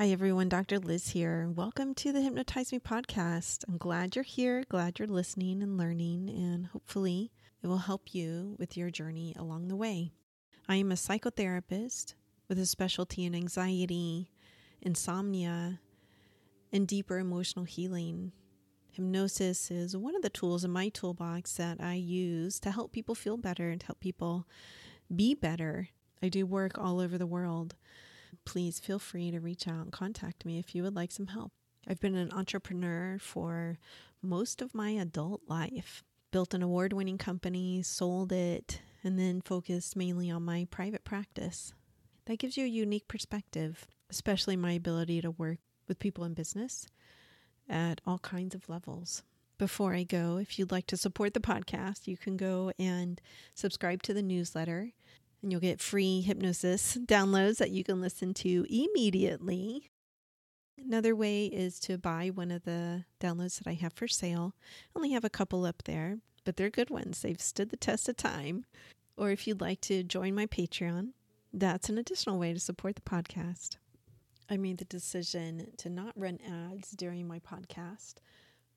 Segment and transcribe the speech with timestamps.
[0.00, 0.48] Hi, everyone.
[0.48, 0.78] Dr.
[0.78, 1.50] Liz here.
[1.54, 3.66] Welcome to the Hypnotize Me podcast.
[3.68, 7.30] I'm glad you're here, glad you're listening and learning, and hopefully
[7.62, 10.14] it will help you with your journey along the way.
[10.66, 12.14] I am a psychotherapist
[12.48, 14.30] with a specialty in anxiety,
[14.80, 15.80] insomnia,
[16.72, 18.32] and deeper emotional healing.
[18.92, 23.14] Hypnosis is one of the tools in my toolbox that I use to help people
[23.14, 24.48] feel better and help people
[25.14, 25.90] be better.
[26.22, 27.74] I do work all over the world
[28.44, 31.52] please feel free to reach out and contact me if you would like some help.
[31.88, 33.78] I've been an entrepreneur for
[34.22, 39.96] most of my adult life, built an award winning company, sold it, and then focused
[39.96, 41.72] mainly on my private practice.
[42.26, 45.58] That gives you a unique perspective, especially my ability to work
[45.88, 46.86] with people in business
[47.68, 49.22] at all kinds of levels.
[49.58, 53.20] Before I go, if you'd like to support the podcast, you can go and
[53.54, 54.92] subscribe to the newsletter
[55.42, 59.90] and you'll get free hypnosis downloads that you can listen to immediately.
[60.78, 64.54] Another way is to buy one of the downloads that I have for sale.
[64.94, 67.20] I only have a couple up there, but they're good ones.
[67.20, 68.64] They've stood the test of time.
[69.16, 71.10] Or if you'd like to join my Patreon,
[71.52, 73.76] that's an additional way to support the podcast.
[74.48, 78.14] I made the decision to not run ads during my podcast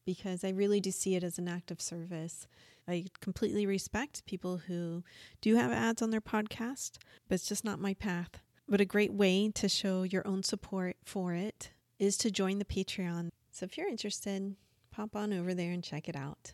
[0.06, 2.48] because I really do see it as an act of service.
[2.88, 5.04] I completely respect people who
[5.42, 8.42] do have ads on their podcast, but it's just not my path.
[8.68, 12.66] But a great way to show your own support for it is to join the
[12.66, 13.30] Patreon.
[13.52, 14.56] So if you're interested,
[14.92, 16.54] pop on over there and check it out.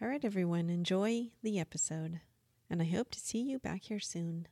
[0.00, 2.20] All right, everyone, enjoy the episode,
[2.68, 4.48] and I hope to see you back here soon.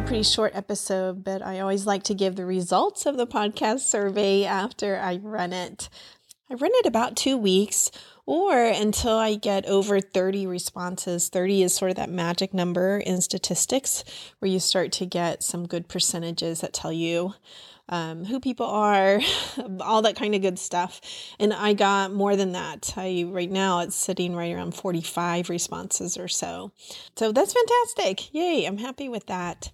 [0.00, 3.80] A pretty short episode, but I always like to give the results of the podcast
[3.80, 5.90] survey after I run it.
[6.50, 7.90] I run it about two weeks
[8.24, 11.28] or until I get over 30 responses.
[11.28, 14.02] 30 is sort of that magic number in statistics
[14.38, 17.34] where you start to get some good percentages that tell you
[17.90, 19.20] um, who people are,
[19.80, 21.02] all that kind of good stuff.
[21.38, 22.94] And I got more than that.
[22.96, 26.72] I right now it's sitting right around 45 responses or so.
[27.16, 28.32] So that's fantastic.
[28.32, 29.72] Yay, I'm happy with that.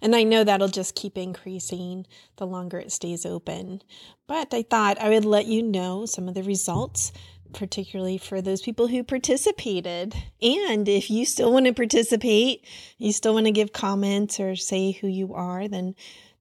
[0.00, 2.06] And I know that'll just keep increasing
[2.36, 3.82] the longer it stays open.
[4.26, 7.12] But I thought I would let you know some of the results,
[7.52, 10.14] particularly for those people who participated.
[10.40, 12.64] And if you still want to participate,
[12.98, 15.94] you still want to give comments or say who you are, then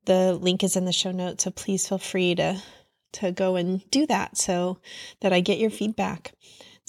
[0.05, 1.43] the link is in the show notes.
[1.43, 2.61] So please feel free to
[3.11, 4.77] to go and do that so
[5.21, 6.33] that I get your feedback.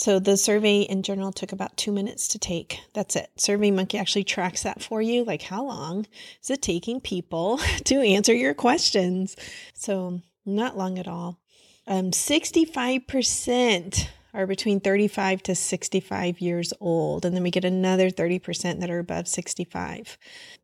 [0.00, 2.80] So the survey in general took about two minutes to take.
[2.94, 3.28] That's it.
[3.36, 5.24] SurveyMonkey actually tracks that for you.
[5.24, 6.06] Like how long
[6.42, 9.36] is it taking people to answer your questions?
[9.74, 11.38] So not long at all.
[11.86, 17.26] Um, 65% are between 35 to 65 years old.
[17.26, 20.16] And then we get another 30% that are above 65.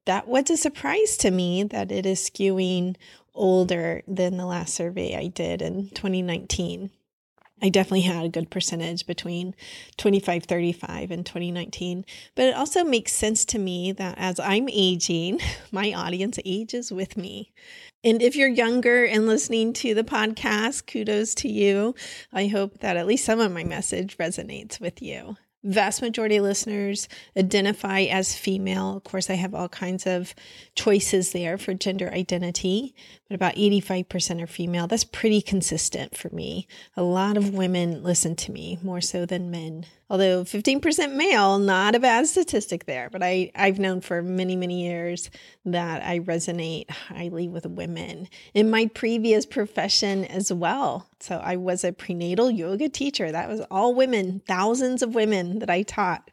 [0.06, 2.96] That was a surprise to me that it is skewing
[3.34, 6.90] older than the last survey I did in 2019.
[7.62, 9.54] I definitely had a good percentage between
[9.96, 12.04] 25, 35 and 2019.
[12.34, 15.40] But it also makes sense to me that as I'm aging,
[15.72, 17.52] my audience ages with me.
[18.04, 21.94] And if you're younger and listening to the podcast, kudos to you.
[22.32, 25.36] I hope that at least some of my message resonates with you
[25.66, 28.96] vast majority of listeners identify as female.
[28.96, 30.34] Of course, I have all kinds of
[30.74, 32.94] choices there for gender identity,
[33.28, 34.86] but about 85% are female.
[34.86, 36.66] That's pretty consistent for me.
[36.96, 39.86] A lot of women listen to me more so than men.
[40.08, 44.84] Although 15% male, not a bad statistic there, but I, I've known for many, many
[44.84, 45.30] years
[45.64, 51.08] that I resonate highly with women in my previous profession as well.
[51.20, 53.30] So I was a prenatal yoga teacher.
[53.32, 56.30] That was all women, thousands of women that I taught.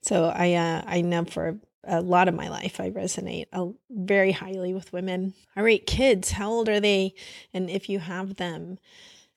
[0.00, 4.32] So I, uh, I know for a lot of my life, I resonate uh, very
[4.32, 5.34] highly with women.
[5.56, 7.14] All right, kids, how old are they?
[7.52, 8.78] And if you have them,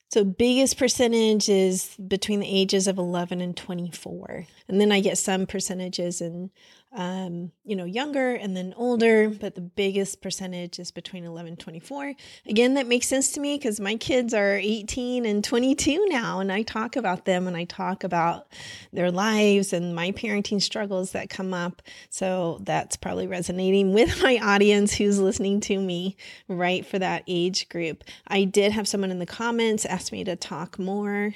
[0.08, 4.46] so biggest percentage is between the ages of 11 and 24.
[4.68, 6.50] And then I get some percentages in
[6.96, 11.58] um, you know, younger and then older, but the biggest percentage is between 11 and
[11.58, 12.14] 24.
[12.46, 16.50] Again, that makes sense to me because my kids are 18 and 22 now, and
[16.50, 18.48] I talk about them and I talk about
[18.94, 21.82] their lives and my parenting struggles that come up.
[22.08, 26.16] So that's probably resonating with my audience who's listening to me,
[26.48, 28.04] right, for that age group.
[28.26, 31.34] I did have someone in the comments ask me to talk more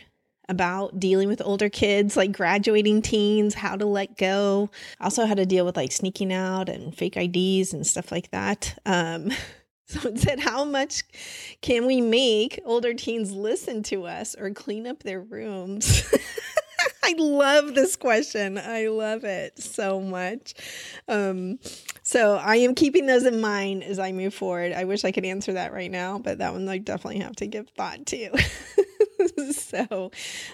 [0.50, 4.68] about dealing with older kids, like graduating teens, how to let go.
[5.00, 8.78] Also, how to deal with like sneaking out and fake IDs and stuff like that.
[8.84, 9.30] Um,
[9.90, 11.02] So it said, How much
[11.62, 16.08] can we make older teens listen to us or clean up their rooms?
[17.02, 18.56] I love this question.
[18.56, 20.54] I love it so much.
[21.08, 21.58] Um,
[22.04, 24.72] so I am keeping those in mind as I move forward.
[24.72, 27.48] I wish I could answer that right now, but that one I definitely have to
[27.48, 28.30] give thought to.
[29.52, 30.10] so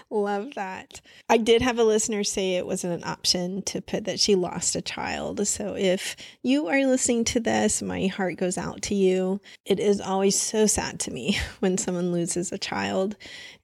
[0.09, 1.01] love that.
[1.29, 4.75] I did have a listener say it wasn't an option to put that she lost
[4.75, 5.45] a child.
[5.47, 9.41] So if you are listening to this, my heart goes out to you.
[9.65, 13.15] It is always so sad to me when someone loses a child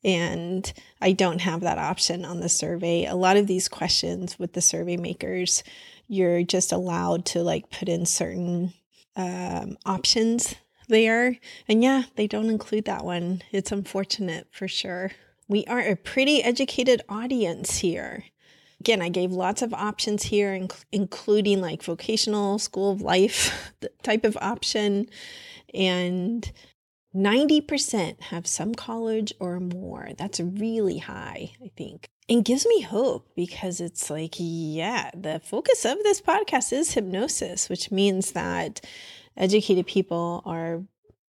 [0.03, 0.71] and
[1.01, 3.05] I don't have that option on the survey.
[3.05, 5.63] A lot of these questions with the survey makers,
[6.07, 8.73] you're just allowed to like put in certain
[9.15, 10.55] um, options
[10.87, 11.37] there.
[11.67, 13.41] And yeah, they don't include that one.
[13.51, 15.11] It's unfortunate for sure.
[15.47, 18.25] We are a pretty educated audience here.
[18.79, 24.25] Again, I gave lots of options here, inc- including like vocational, school of life type
[24.25, 25.09] of option.
[25.73, 26.51] And
[27.15, 30.09] 90% have some college or more.
[30.17, 32.09] That's really high, I think.
[32.27, 37.69] And gives me hope because it's like, yeah, the focus of this podcast is hypnosis,
[37.69, 38.81] which means that
[39.37, 40.83] educated people are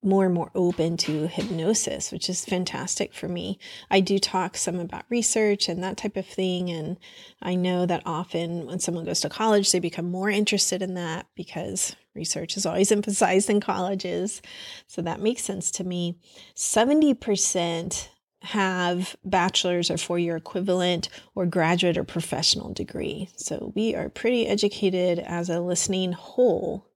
[0.05, 3.59] more and more open to hypnosis, which is fantastic for me.
[3.91, 6.71] I do talk some about research and that type of thing.
[6.71, 6.99] And
[7.41, 11.27] I know that often when someone goes to college, they become more interested in that
[11.35, 14.43] because research is always emphasized in colleges.
[14.87, 16.19] So that makes sense to me.
[16.55, 18.09] 70%
[18.43, 23.31] have bachelor's or four year equivalent or graduate or professional degree.
[23.37, 26.87] So we are pretty educated as a listening whole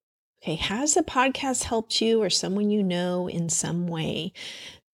[0.43, 4.33] Okay, has the podcast helped you or someone you know in some way?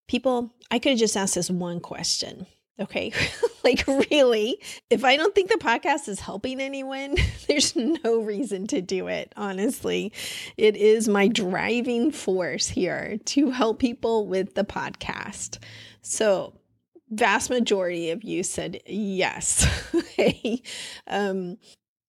[0.09, 2.47] People, I could have just asked this one question.
[2.81, 3.13] Okay,
[3.65, 4.59] like really,
[4.91, 7.15] if I don't think the podcast is helping anyone,
[7.47, 10.13] there's no reason to do it, honestly.
[10.57, 15.59] It is my driving force here to help people with the podcast.
[16.01, 16.55] So,
[17.11, 19.67] vast majority of you said yes.
[19.95, 20.63] okay.
[21.07, 21.59] Um,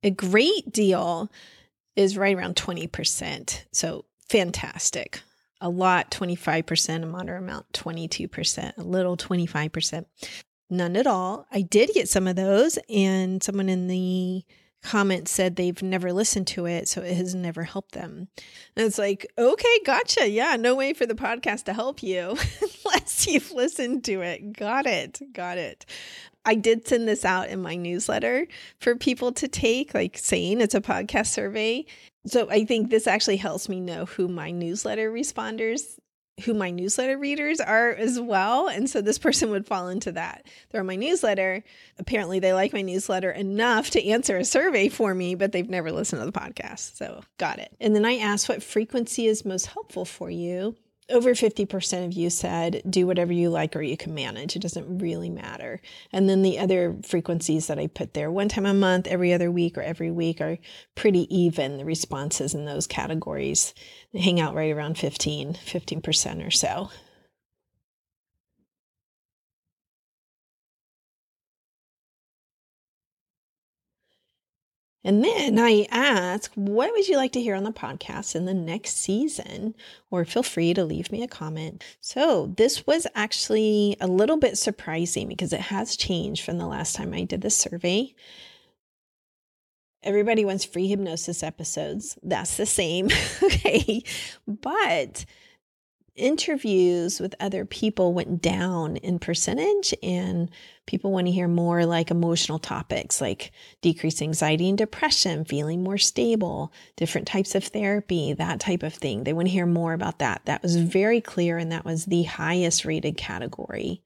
[0.03, 1.29] a great deal
[1.95, 3.63] is right around 20%.
[3.71, 5.21] So fantastic.
[5.61, 10.05] A lot, 25%, a moderate amount, 22%, a little, 25%.
[10.69, 11.47] None at all.
[11.51, 14.43] I did get some of those, and someone in the
[14.85, 18.27] comments said they've never listened to it, so it has never helped them.
[18.75, 20.29] And it's like, okay, gotcha.
[20.29, 22.37] Yeah, no way for the podcast to help you
[22.85, 24.53] unless you've listened to it.
[24.53, 25.19] Got it.
[25.33, 25.85] Got it.
[26.45, 28.47] I did send this out in my newsletter
[28.79, 31.85] for people to take, like saying it's a podcast survey.
[32.27, 35.97] So I think this actually helps me know who my newsletter responders,
[36.43, 38.67] who my newsletter readers are as well.
[38.67, 40.45] And so this person would fall into that.
[40.69, 41.63] They're on my newsletter.
[41.97, 45.91] Apparently, they like my newsletter enough to answer a survey for me, but they've never
[45.91, 46.97] listened to the podcast.
[46.97, 47.75] So got it.
[47.79, 50.75] And then I asked what frequency is most helpful for you
[51.09, 54.55] over 50% of you said do whatever you like or you can manage.
[54.55, 55.81] It doesn't really matter.
[56.11, 59.51] And then the other frequencies that I put there, one time a month, every other
[59.51, 60.57] week, or every week, are
[60.95, 61.77] pretty even.
[61.77, 63.73] The responses in those categories
[64.13, 66.89] hang out right around 15, 15% or so.
[75.05, 78.55] And then I ask, what would you like to hear on the podcast in the
[78.55, 79.75] next season?
[80.09, 81.83] Or feel free to leave me a comment.
[82.01, 86.95] So this was actually a little bit surprising because it has changed from the last
[86.95, 88.15] time I did the survey.
[90.01, 92.17] Everybody wants free hypnosis episodes.
[92.23, 93.09] That's the same.
[93.43, 94.01] okay.
[94.47, 95.25] But
[96.15, 100.49] interviews with other people went down in percentage and
[100.85, 105.97] people want to hear more like emotional topics like decreased anxiety and depression feeling more
[105.97, 109.23] stable different types of therapy that type of thing.
[109.23, 110.41] They want to hear more about that.
[110.45, 114.01] That was very clear and that was the highest rated category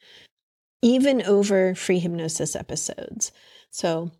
[0.81, 3.31] even over free hypnosis episodes.
[3.69, 4.11] So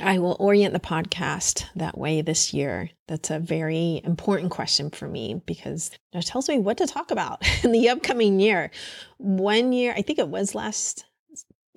[0.00, 2.90] I will orient the podcast that way this year.
[3.08, 7.42] That's a very important question for me because it tells me what to talk about
[7.64, 8.70] in the upcoming year.
[9.18, 11.04] One year, I think it was last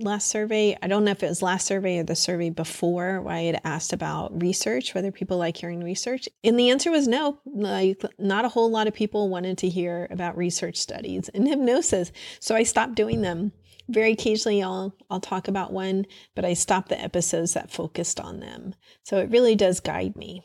[0.01, 0.77] last survey.
[0.81, 3.61] I don't know if it was last survey or the survey before where I had
[3.63, 6.29] asked about research, whether people like hearing research.
[6.43, 7.39] And the answer was no.
[7.45, 12.11] Like not a whole lot of people wanted to hear about research studies in hypnosis.
[12.39, 13.51] So I stopped doing them
[13.89, 16.05] very occasionally I'll I'll talk about one,
[16.35, 18.75] but I stop the episodes that focused on them.
[19.03, 20.43] So it really does guide me.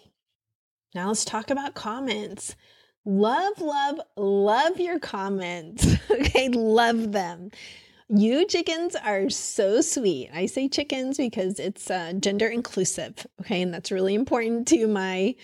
[0.95, 2.57] Now let's talk about comments.
[3.05, 5.87] Love, love, love your comments.
[6.11, 7.51] okay, love them.
[8.09, 10.31] You chickens are so sweet.
[10.33, 13.27] I say chickens because it's uh, gender inclusive.
[13.41, 15.35] Okay, and that's really important to my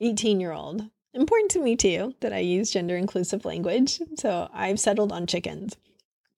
[0.00, 0.88] 18 year old.
[1.14, 4.00] important to me too that I use gender inclusive language.
[4.18, 5.76] So I've settled on chickens.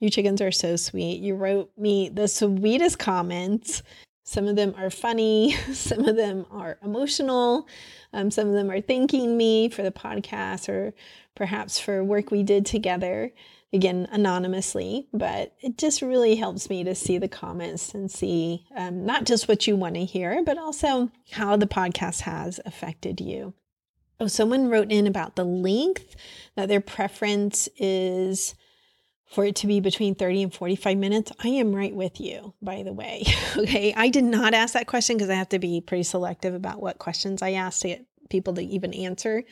[0.01, 1.21] You chickens are so sweet.
[1.21, 3.83] You wrote me the sweetest comments.
[4.25, 7.69] Some of them are funny, some of them are emotional,
[8.15, 10.95] um, some of them are thanking me for the podcast or
[11.35, 13.33] perhaps for work we did together
[13.73, 19.05] again anonymously but it just really helps me to see the comments and see um,
[19.05, 23.53] not just what you want to hear but also how the podcast has affected you
[24.21, 26.15] oh someone wrote in about the length
[26.55, 28.55] that their preference is
[29.35, 32.83] for it to be between 30 and 45 minutes i am right with you by
[32.83, 33.25] the way
[33.57, 36.81] okay i did not ask that question because i have to be pretty selective about
[36.81, 39.45] what questions i ask to get people to even answer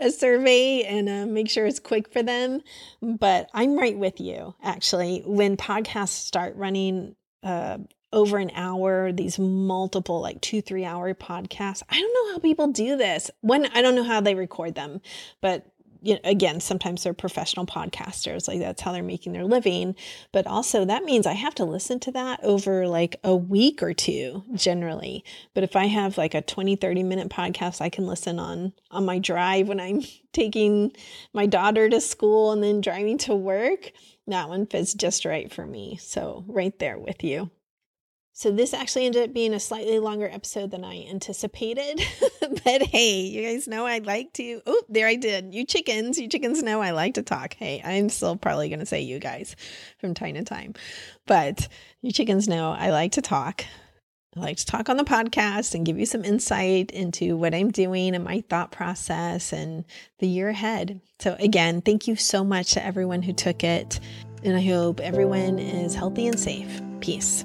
[0.00, 2.60] a survey and uh, make sure it's quick for them.
[3.00, 5.22] But I'm right with you, actually.
[5.24, 7.78] When podcasts start running uh,
[8.12, 12.68] over an hour, these multiple, like two, three hour podcasts, I don't know how people
[12.68, 13.30] do this.
[13.40, 15.00] When I don't know how they record them,
[15.40, 15.66] but
[16.04, 19.96] you know, again, sometimes they're professional podcasters, like that's how they're making their living.
[20.32, 23.94] But also, that means I have to listen to that over like a week or
[23.94, 25.24] two generally.
[25.54, 29.04] But if I have like a 20, 30 minute podcast, I can listen on on
[29.04, 30.92] my drive when I'm taking
[31.32, 33.92] my daughter to school and then driving to work.
[34.26, 35.98] That one fits just right for me.
[36.00, 37.50] So, right there with you.
[38.36, 42.02] So this actually ended up being a slightly longer episode than I anticipated.
[42.40, 44.60] but hey, you guys know I like to.
[44.66, 45.54] Oh, there I did.
[45.54, 47.54] You chickens, you chickens know I like to talk.
[47.54, 49.54] Hey, I'm still probably going to say you guys
[49.98, 50.74] from time to time.
[51.26, 51.68] But
[52.02, 53.64] you chickens know I like to talk.
[54.36, 57.70] I like to talk on the podcast and give you some insight into what I'm
[57.70, 59.84] doing and my thought process and
[60.18, 61.00] the year ahead.
[61.20, 64.00] So, again, thank you so much to everyone who took it.
[64.42, 66.80] And I hope everyone is healthy and safe.
[66.98, 67.44] Peace.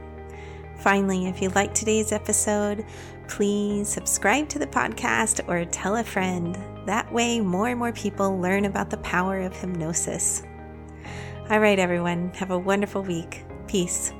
[0.81, 2.83] Finally, if you liked today's episode,
[3.27, 6.57] please subscribe to the podcast or tell a friend.
[6.87, 10.41] That way, more and more people learn about the power of hypnosis.
[11.51, 13.45] All right, everyone, have a wonderful week.
[13.67, 14.11] Peace.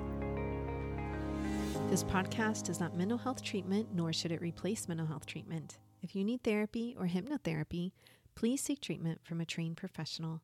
[1.89, 5.79] This podcast is not mental health treatment, nor should it replace mental health treatment.
[6.01, 7.91] If you need therapy or hypnotherapy,
[8.35, 10.39] please seek treatment from a trained professional.